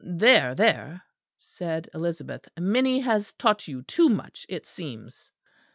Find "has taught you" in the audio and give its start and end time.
3.01-3.83